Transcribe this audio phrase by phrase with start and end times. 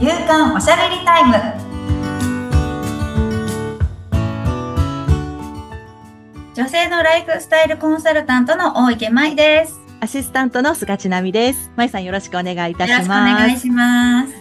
[0.00, 1.34] 夕刊おしゃべりタイム
[6.54, 11.70] 女性のライフスタイルコンサルタントの大池舞ですアシスタントの菅千奈美です。
[11.76, 13.56] まいさんよろしくお願いいたしよろしくお願ます。
[13.56, 14.34] いします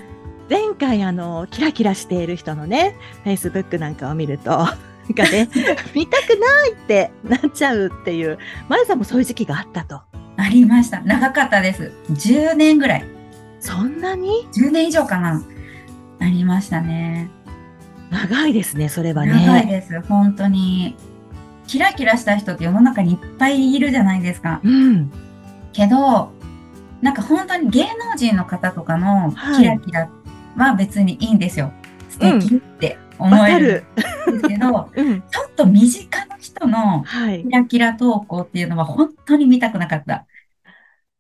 [0.49, 2.95] 前回あの、キラキラしている人のね、
[3.25, 4.67] Facebook なんかを見ると、なん
[5.13, 5.49] かね、
[5.93, 8.39] 見たくないってなっちゃうっていう、
[8.69, 9.99] まいさんもそういう時期があったと。
[10.37, 13.18] ありました長かったです10年ぐらい
[13.59, 15.41] そんなに？10年以上かな
[16.19, 17.29] ありましたね
[18.09, 19.67] 長いですね、それは長いね。
[19.67, 20.95] です本当に
[21.67, 25.11] キラキラした人って世の中にいっぱいいるじゃないですかうん。
[25.73, 26.31] けど
[27.01, 30.09] なんか本当に芸能人の方とかのはいキラキラ
[30.57, 31.71] は別にいいんですよ、
[32.09, 34.33] 素敵ってわ思えるかる。
[34.33, 35.21] んですけど うん。
[35.21, 37.49] ちょっと身近な人のはいキ。
[37.51, 40.25] ラキラ投稿っていうのは本当に見たくなかった。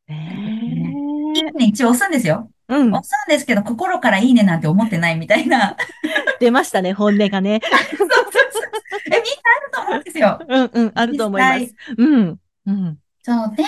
[0.07, 0.98] ね
[1.35, 2.51] いいね一応押すんですよ。
[2.69, 2.93] えうん。
[2.93, 5.75] 押すんですけど、心からいいねなんて思ってないみたいな。
[6.39, 7.59] 出ましたね、本音がね。
[7.65, 8.71] そうそうそう。
[9.07, 9.21] え、みんな
[9.55, 10.39] あると思うんですよ。
[10.47, 11.75] うんうん、あると思います。
[11.97, 12.39] うん。
[12.65, 12.97] うん。
[13.23, 13.63] そうで、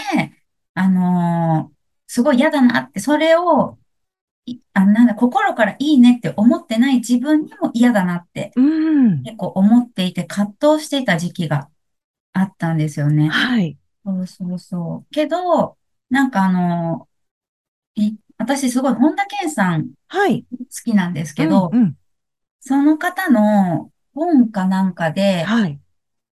[0.73, 1.81] あのー
[2.13, 3.77] すごい嫌だなって、それを、
[4.45, 9.23] いあ、なんだ、心からいいねって思ってない自分にも嫌だなってうん。
[9.23, 11.69] 結構思っていて葛藤していた時期が
[12.33, 13.29] あったんですよね。
[13.29, 13.77] はい。
[14.05, 15.13] そうそうそう。
[15.13, 15.77] けど、
[16.09, 17.07] なんかあの
[18.37, 20.45] 私すごい本田健さんはい。
[20.51, 21.95] 好きなんですけど、うんうん
[22.63, 25.79] その方の本かなんかで、はい。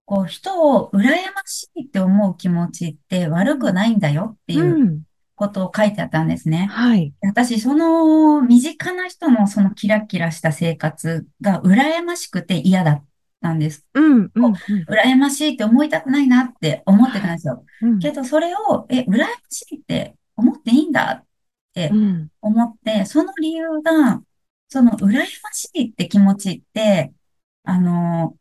[0.06, 5.02] こう人を羨ましいって思う気持ちって悪くないんだよっていううん。
[5.36, 6.68] ことを書いてあったんですね。
[6.70, 7.14] はい。
[7.22, 13.06] 私、その身近な人のそのキラキラした生活が羨ましくて嫌だっ
[13.42, 13.88] たんです。
[13.94, 14.32] うん。
[14.36, 14.46] うん。
[14.46, 14.54] うん
[14.90, 17.64] 羨ましいって思いたくないなって思ってたんですよ。
[17.82, 21.24] うんけどそれを、え、羨ましいって思っていいんだ
[21.70, 22.30] ってうん。
[22.42, 24.22] 思って、その理由が、
[24.68, 27.14] その羨ましいって気持ちって、
[27.64, 28.38] あの、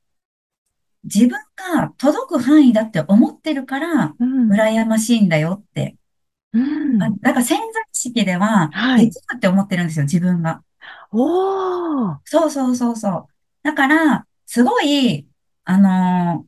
[1.05, 1.39] 自分
[1.75, 4.53] が届く範囲だって思ってるから、うん。
[4.53, 5.97] 羨ましいんだよって。
[6.53, 10.63] うんあだから潜在意識では、はいできるって思ってるんですよ、自分が。
[11.13, 12.19] おー。
[12.25, 13.27] そうそうそうそう。
[13.63, 15.27] だから、すごい、
[15.65, 16.47] あの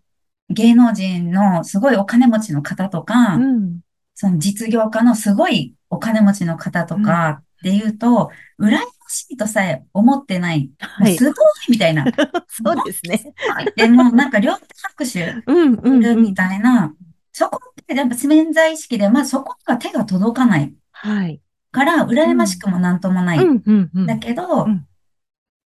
[0.49, 3.81] 芸能人のすごいお金持ちの方とか、うん。
[4.21, 10.71] その実業家のすごいお金持ちの方とかっていうと、羨ましいとさえ思ってない。
[10.79, 11.17] はい。
[11.17, 11.35] すごい
[11.71, 12.05] みたいな。
[12.47, 13.33] そうですね。
[13.77, 15.73] でもうなんか両手拍手うん。
[15.73, 15.95] うん。
[15.95, 16.95] うんするみたいな。
[17.33, 21.41] そこってやっぱ潜在意識で、まあそこが手が届かないはい。
[21.73, 23.39] から、羨ましくもなんともない。
[23.39, 23.63] うん。
[23.65, 23.91] うん。
[23.95, 24.07] うん。
[24.07, 24.87] だけどうん、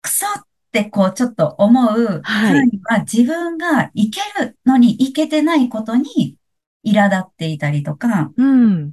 [0.03, 2.71] クソってこうちょっと思うはい
[3.11, 6.37] 自分がいけるのにいけてないことに
[6.85, 8.93] 苛立っていたりとかっうん。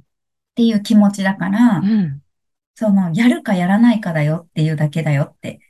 [0.54, 2.22] ていう気持ちだからう、ん。
[2.74, 5.60] そのやるかやらないかだよっていうだけだよって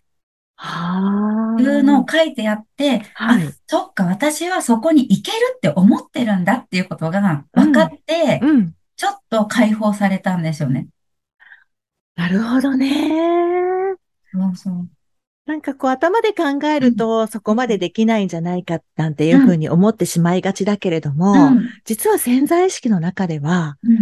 [0.56, 1.60] はあ。
[1.62, 3.52] いうのを書いてあって、あはい。
[3.66, 8.74] そっか、私はそこに行けるって思ってるんだっていうことが分かって、うん。
[8.96, 10.88] ちょっと解放されたんですよね。
[12.16, 13.96] なるほどね。
[14.32, 14.90] そうそう。
[15.46, 23.98] なんかこう頭で考えるとそこまでできないんじゃないかなんていうふうに思ってしまいがちだけれども、うん、実は潜在意識の中ではうん。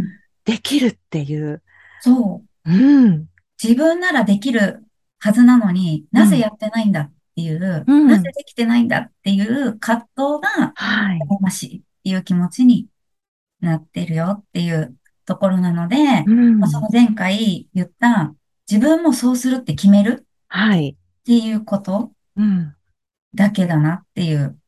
[0.48, 1.62] できるっていう。
[2.00, 2.70] そう。
[2.70, 3.26] うん。
[3.62, 4.82] 自分ならできる
[5.18, 11.18] はずなのになぜやってないんだっていう、うんなぜできてないんだっていう葛藤がはい。
[11.18, 12.86] 羨ましいっていう気持ちに
[13.60, 14.96] なってるよっていう
[15.26, 15.96] ところなので、
[16.26, 18.34] うんまあ、その前回言った
[18.70, 20.96] 自分もそうするって決めるはい。
[21.28, 22.10] っていうこと？
[22.36, 22.74] うん。
[23.34, 24.58] だけだなっていう。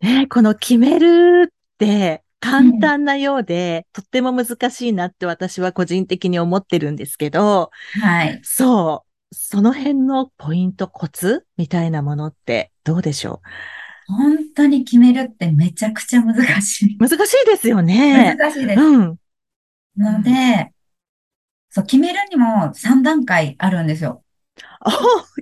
[0.00, 7.70] ね、この決めるって簡単なようで、とっても難しいなって私は個人的に思ってるんですけど、
[8.00, 8.40] はい。
[8.42, 9.34] そう。
[9.34, 13.42] その辺のポイント、コツみたいなものってどうでしょ
[14.06, 16.96] 本当に決めるってめちゃくちゃ難しい。
[16.98, 18.34] う難しいですよね。
[18.38, 18.80] 難しいです。
[18.80, 19.16] うん。
[19.98, 20.72] ので、
[21.68, 24.24] そう、決めるにも3段階あるんですよ。
[24.84, 24.90] お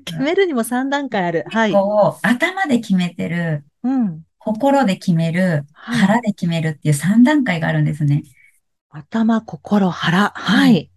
[0.05, 1.44] 決めるにも3段階ある。
[1.49, 1.73] はい。
[1.73, 4.23] こう、頭で決めてる、うん。
[4.38, 8.25] 心で決める、はい腹で決めるっていう3段階があるんですね。
[8.90, 10.31] 頭、心、腹。
[10.35, 10.90] はい。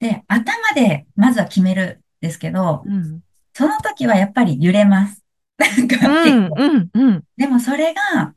[0.00, 3.22] で、頭でまずは決めるんですけど、うん。
[3.54, 5.24] その時はやっぱり揺れます。
[5.58, 6.54] なんかうん、結構。
[6.58, 7.24] うん、うん。
[7.36, 8.34] でもそれが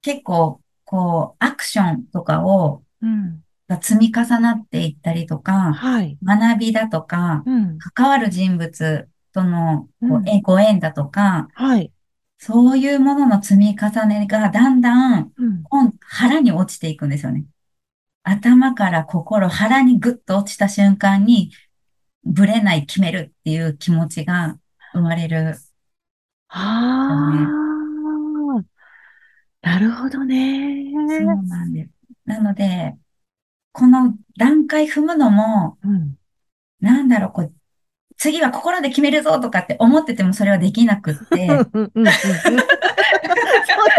[0.00, 3.43] 結構、こう、アクションとかを、うん。
[3.68, 6.18] が積み重なっていったりとか、はい。
[6.22, 7.78] 学びだとか、うん。
[7.78, 11.92] 関わる人物とのこううんえご縁だとか、はい。
[12.38, 15.62] そういうものの積み重ねがだんだんうん。
[15.64, 17.44] 今腹に落ちていくんですよね。
[18.22, 21.50] 頭から心、腹にグッと落ちた瞬間に、
[22.24, 24.58] ぶれない決めるっていう気持ちが
[24.92, 25.56] 生まれる。
[26.48, 28.64] ああ、
[29.60, 30.90] なるほどね。
[31.08, 31.90] そうなんです。
[32.24, 32.96] なので、
[33.74, 36.14] この段階踏むのも、うん。
[36.80, 37.52] なんだろう、こう、
[38.16, 42.00] 次は心で決めるぞとかって思っててもそれはできなくって、そうで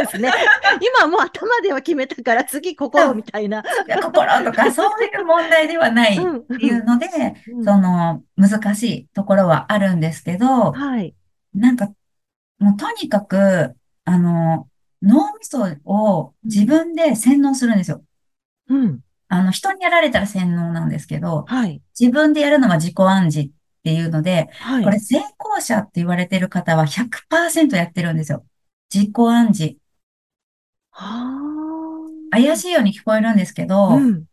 [0.09, 0.31] すね。
[0.79, 3.63] 今はもう頭では決めたから次心みたいな。
[4.01, 7.07] 心とかそういう問題ではないっていうので、
[7.49, 11.13] うんその難しいところはあるんですけど、はい。
[11.53, 11.89] なんか、
[12.59, 13.75] もうとにかく、
[14.05, 14.69] あの、
[15.01, 18.01] 脳みそを自分で洗脳するんですよ。
[18.69, 18.99] うん。
[19.35, 21.81] あの、人にやられたら洗脳なんですけど、はい。
[21.99, 23.51] 自分でやるのは自己暗示っ
[23.83, 24.83] ていうので、はい。
[24.83, 28.45] これ成功者って言われてる方は100%やってるんですよ。
[28.93, 29.75] 自己暗示。
[30.91, 31.45] は
[32.31, 33.65] 怪しいように聞こえるんですけあ。
[33.67, 34.23] ど、うん。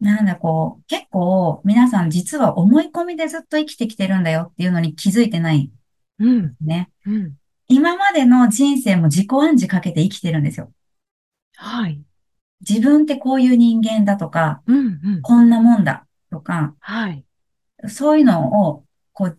[0.00, 5.70] なんだこう、結構皆さん実は思い込みでずっと生きてきてるんだよっていうのに気づいてない
[6.18, 6.54] うん。
[6.60, 6.90] ね。
[7.06, 7.34] うん。
[7.68, 10.72] 今までの人生も自己暗示かけて生きてるんですよ。
[11.56, 12.00] はい。
[12.66, 15.00] 自分ってこういう人間だとか、うん。
[15.02, 15.22] うん。
[15.22, 17.24] こんなもんだとか、はい。
[17.88, 19.38] そういうのを、こう、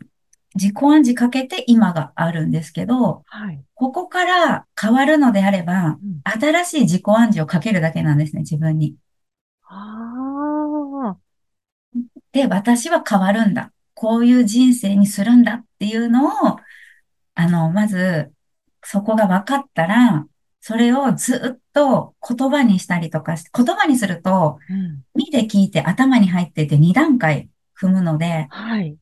[0.55, 3.63] 自己暗示かけて今があるんですけど、はい。
[3.75, 8.95] ここから変わるのであればうん、新しい自己暗示をかけるだけなんですね、自分に。
[9.63, 11.17] ああ。
[12.31, 13.71] で、私は変わるんだ。
[13.93, 16.57] こういう人生にするんだっていうのを、
[17.35, 18.31] あの、まず、
[18.83, 20.25] そこが分かったら、
[20.61, 25.03] それをずっと言葉にしたりとかし、言葉にすると、うん。
[25.15, 27.49] 見て聞いて頭に入ってて2段階
[27.79, 28.97] 踏むので、はい。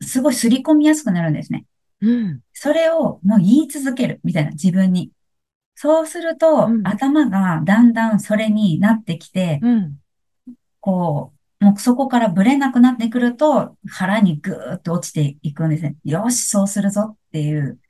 [0.00, 1.64] すごい刷り込みやすくなるんですね。
[2.00, 2.40] うん。
[2.52, 5.10] それをもう言い続けるみたいな自分に。
[5.74, 9.96] そうすると、うん頭がだんだんそれになってきて、うん。
[10.78, 15.96] こう、もうそこからブレなくなってくると、腹にぐーっと落ちていくんですね。
[16.04, 17.80] よし、そうするぞっていう。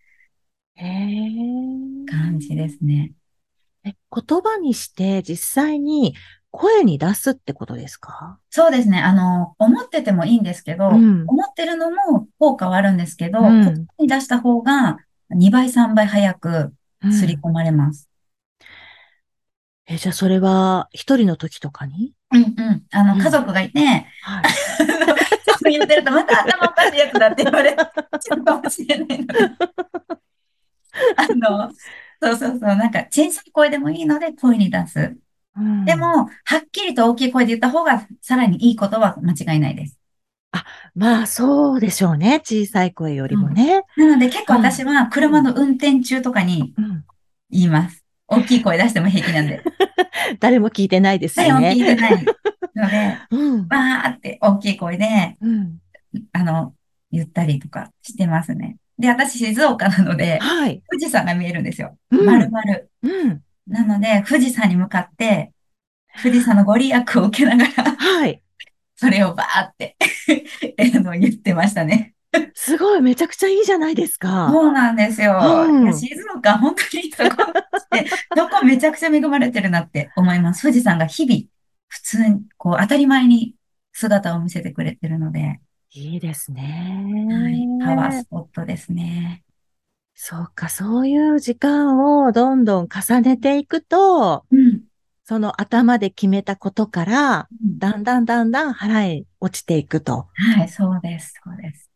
[2.07, 3.13] 感じですね。
[3.85, 6.15] え、言葉にして実際に
[6.51, 8.39] 声に出すってことですか？
[8.51, 9.01] そうですね。
[9.01, 14.99] あの、思っててもいいんですけど、うん思ってるのも効果はあるんですけど、うん言葉に出した方が
[15.31, 16.73] 2倍、3倍早く
[17.03, 18.09] うん刷り込まれます。
[19.87, 22.13] え、じゃあそれは一人の時とかに？
[22.33, 22.83] うんうん。
[22.93, 24.45] あの、うん家族がいて、はい。
[25.63, 29.39] そう言ってると、また頭おかしいやつだって言われちゃうかもしれないので。
[31.17, 31.71] あの、
[32.23, 35.17] そうそうそう、なんか小さい声でもいいので声に出す。
[35.57, 39.99] うんでも、はっきりと大きい声で言った方が、さらにいいことは間違いないです。
[40.95, 42.41] まあそうでしょうね。
[42.45, 43.83] 小さい声よりもね。
[43.97, 47.05] なので、結構私は車の運転中とかにうん
[47.51, 48.05] 言います。
[48.29, 49.63] 大きい声出しても平気なんで。
[50.39, 51.73] 誰も聞いてないです誰もよね。
[51.73, 53.69] 聞いてないので、 うん。
[53.69, 55.79] バーって大きい声で、うん。
[56.33, 56.75] あの、
[57.11, 58.77] 言ったりとかしてますね。
[59.01, 60.83] で、私静岡なので、はい。
[60.91, 61.97] 富士山が見えるんですよ。
[62.11, 62.63] うん丸々。
[63.03, 63.43] うん。
[63.67, 65.53] なので、富士山に向かって、
[66.23, 68.43] 富士山のご利益を受けながら、はい。
[68.97, 69.97] それをバーって
[70.95, 72.13] あの言ってましたね。
[72.55, 74.51] すごい、めちゃくちゃいいじゃないですか。
[74.53, 75.39] そうなんですよ。
[75.41, 80.63] うん静岡、本当にそこって、どこめちゃくちゃ恵まれてるなって思います。
[80.63, 81.43] 富士山が日々、
[81.89, 83.55] 普通に、こう、当たり前に
[83.93, 85.61] 姿を見せてくれてるので、
[85.93, 87.85] いいですはい、ね。
[87.85, 89.43] パワースポットですね。
[90.15, 94.83] そうか、そういう時間をどんどん重ねていくと、うん。
[95.25, 100.29] その頭で決めたことから、うんだんだんだんだん腹へ落ちていくと。
[100.35, 101.91] はい、そうです、そうです。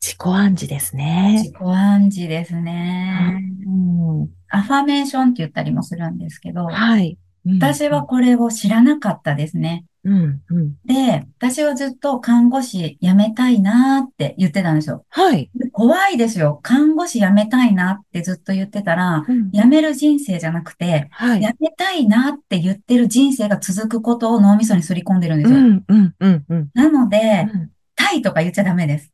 [0.00, 1.52] 自己暗示ですね自。
[1.52, 3.40] 己暗示ですね。
[3.66, 7.16] うんアファメーションって言ったりもするんですけど、はい。
[7.46, 9.84] うん私は、これを知らなかったですね。
[10.04, 10.74] うん、うん。
[10.84, 15.04] で、私はずっと看護師辞めたいなーって言ってたんですよ。
[15.08, 15.50] はい。
[15.54, 16.58] で怖いですよ。
[16.62, 21.40] 看護師辞めたいなってずっと言ってたら、うん辞める人生じゃなくて、はい。
[21.40, 25.58] 辞めたいなって言ってる人生が続くことを脳みそにすり込んでるんですよ。
[25.58, 26.70] うん、うん、うん、うん。
[26.74, 29.12] なので、うんたいとか言っちゃダメです。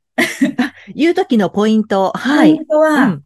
[0.95, 2.13] 言うときのポイント。
[2.15, 2.59] はポイい。
[2.59, 3.23] ントは、うん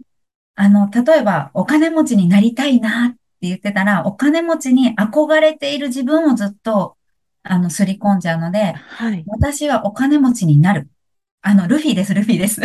[0.55, 3.17] あの、例えば、お金持ちになりたいなって
[3.49, 6.97] 言ってたら、お金持ちに憧れている自分をずっと、
[7.43, 9.25] あの、すり込んじゃうので、はい。
[9.27, 10.89] 私はお金持ちになる。
[11.41, 12.61] あの、ルフィです、ルフィです。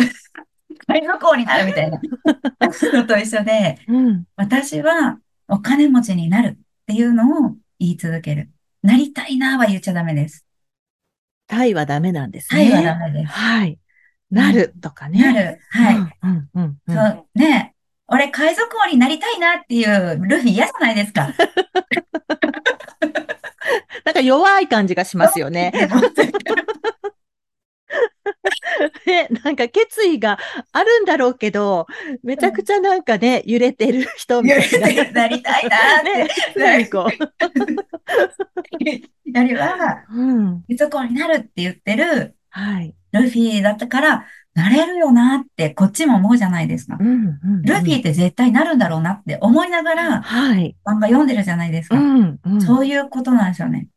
[0.86, 2.00] 海賊王になるみたいな
[2.92, 4.24] のと一緒で、うん。
[4.36, 5.18] 私は
[5.48, 8.50] お金持ちになるっていうのを言い続ける。
[8.82, 10.46] なりたいなは言っちゃダメです。
[11.46, 12.76] タイはダメなんですタイね。
[12.76, 13.32] はダメです。
[13.32, 13.78] はい。
[14.30, 15.32] なるとかね。
[15.32, 15.58] なる。
[15.70, 15.96] はい。
[15.96, 16.94] うん、うん、うんうん。
[16.94, 17.77] そう、ねえ。
[18.08, 21.28] 俺、海賊王になりたいなっていうルフィ嫌じゃないですか。
[24.04, 25.72] なんかか弱い感じがしますよね。
[29.06, 30.38] ね、なんか決意が
[30.72, 31.86] あるんだろうけど、
[32.22, 35.12] めちゃくちゃなんかね、揺れてる人みたいな。
[35.12, 36.02] なりたいなーっ
[36.54, 36.60] て。
[36.60, 37.10] ね、なんかこ
[39.24, 40.20] よりは、う。
[40.20, 40.64] うん。
[40.68, 42.94] いつこになるって言ってるはい。
[43.12, 47.04] ルフィだったから、なれるよなって、こっちも思うじゃないですかう。
[47.04, 47.62] ん、うん。
[47.62, 50.76] ルフィって絶対なるんだろうなって思いながら、はい。
[50.84, 51.96] 漫画読んでるじゃないですか。
[51.96, 52.60] うん、うん。
[52.60, 53.88] そういうことなんですよね。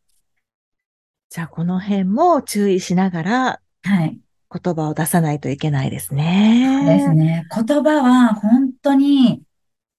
[1.30, 4.20] じゃあ、この辺も注意しながらはい。
[4.54, 6.84] 言葉を出さないといけないですね。
[6.86, 7.48] ですね。
[7.56, 9.42] 言葉は本当に、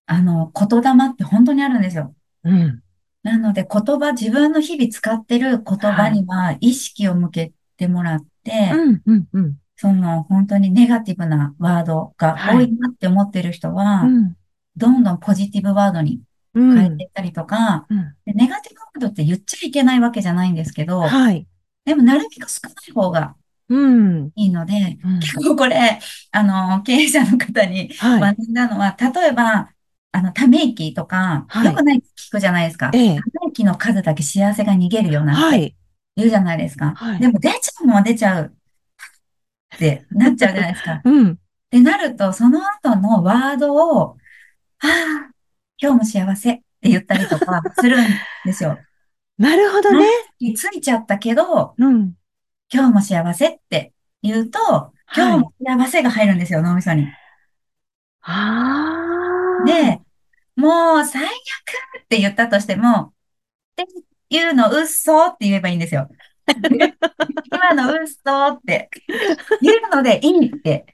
[0.06, 2.14] あの、言霊って本当にあるんですよ。
[2.44, 2.82] うん。
[3.23, 9.56] なので言葉、自分の日々使ってる言葉には意識を向けてもらって、うん、うん、うん。
[9.82, 14.36] その本当にネガティブなワードが多いなって思ってる人は、うん。
[14.76, 16.20] どんどんポジティブワードに
[16.54, 16.76] うん。
[16.76, 21.48] 変えていったりとか、うんでネガティブワードって言っちゃいけないわけじゃないんですけど、はい。
[21.84, 23.34] でもなるべく少ない方が
[23.68, 24.30] うん。
[24.36, 25.98] いいので、うん結構これ、
[26.30, 28.20] あの、経営者の方にはい。
[28.20, 29.68] 学んだのは、例えば、
[30.12, 32.92] あの、ため息とか、はいよくない聞くじゃないですか。
[32.92, 33.14] たええ。
[33.16, 35.76] め息の数だけ幸せが逃げるよなんてはい。
[36.14, 36.92] 言うじゃないですか。
[36.94, 38.54] はいでも出ちゃうのは出ちゃう
[39.75, 40.95] ってなっちゃうじゃないですか。
[40.95, 41.38] っうん。
[41.71, 44.17] てなると、その後のワードを、
[44.81, 45.33] ああ、
[45.81, 48.07] 今日も幸せって言ったりとかするん
[48.45, 48.79] ですよ。
[49.38, 50.07] なるほどね。
[50.55, 52.14] ついちゃったけど、うん。
[52.73, 57.07] 今日も幸せって言うと、今日も幸せが入るんですよ、脳みそに。
[58.23, 59.64] ああ。
[59.67, 60.00] で、
[60.57, 61.29] もう最悪
[62.02, 63.12] って言ったとしても、っ
[63.76, 63.87] て
[64.31, 66.09] いうの嘘って言えばいいんですよ。
[67.52, 68.90] 今の嘘って
[69.61, 70.87] 言うのでいいって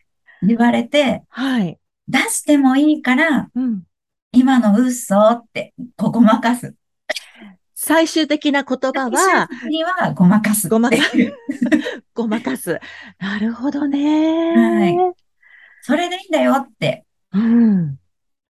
[0.42, 1.78] 言われて、はい。
[2.06, 3.82] 出してもいいから、うん。
[4.32, 6.74] 今の嘘って、ごまかす。
[7.74, 11.34] 最終的な言葉は、最終的にはごまかすごまかいう。
[12.14, 12.80] ごまかす。
[13.18, 14.54] なるほどね。
[14.54, 15.28] はい
[15.80, 17.06] それでいいんだよって。
[17.32, 17.96] うん。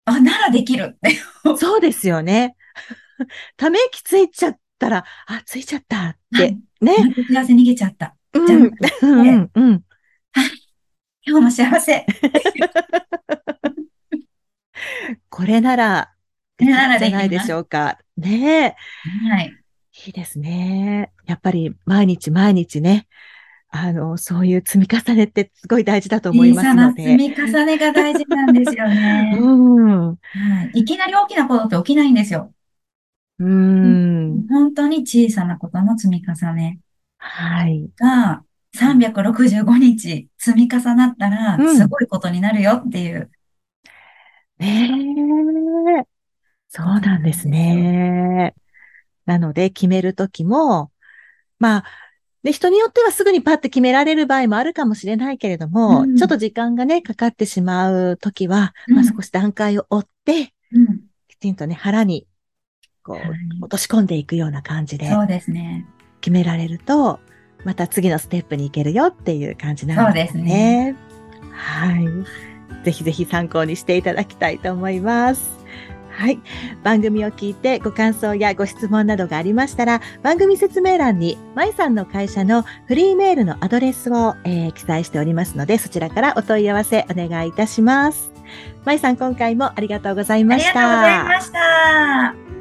[0.07, 1.21] あ、ならできるって。
[1.57, 2.57] そうですよね。
[3.57, 6.59] ため息ついちゃったら、あ、ついちゃったっはてい。
[6.81, 6.95] ね。
[7.29, 8.15] 幸せ逃げちゃった。
[8.33, 8.71] うん。
[9.03, 9.51] うん。
[9.55, 9.85] うん。
[11.27, 12.07] 今日も幸せ。
[15.29, 16.11] これなら、
[16.59, 17.99] これならじゃないでしょうか。
[18.17, 18.77] ねえ。
[19.31, 19.55] はい。
[20.07, 21.13] いいですね。
[21.27, 23.07] やっぱり毎日毎日ね、
[23.71, 27.17] あの、そういう積み重ねってすごい大事だと思いますので。
[27.17, 29.37] み重ねが大事なんですよね。
[29.39, 30.09] うん。
[30.09, 30.17] は
[30.75, 30.81] い。
[30.81, 32.53] いきなり大きなことって起きないんですよ。
[33.38, 34.47] うん。
[34.49, 36.80] 本当に小さなことの積み重ね
[37.18, 37.88] はい。
[37.99, 38.42] が
[38.76, 43.30] 365日積み重なったらうんすごいことになるよっていう。
[44.59, 44.90] ね
[46.00, 46.04] え。
[46.68, 48.54] そうなんですね。
[49.25, 50.90] なので、決めるときも、
[51.59, 51.85] まあ、
[52.42, 61.00] で、人によってはすぐにパッて決められる場合もあるかもしれないけれども、うんちょっと時間がね、かかってしまうときは、うんまあ少し段階を追って、うん。
[61.26, 62.28] きちんとね、腹に、
[63.09, 65.85] こう、はい落とし込んでいくような感じでそうですね。
[66.21, 67.19] 決められると、
[67.65, 70.95] また次のステップに行けるよっていう感じなんですそうですね。
[71.53, 72.85] はい。
[72.85, 75.50] ぜひぜひ参考にしていただきたいと思います。
[76.11, 76.38] はい。
[76.83, 88.31] 番組を聞いてご感想やご質問などがありましたら、番組説明欄に、まいさんの会社のフリーメールのアドレスを、えー記載しておりますので、そちらからお問い合わせお願いいたします。
[88.85, 91.25] まいさん、今回もありがとうございあましりがとうございた。
[91.25, 92.58] ました。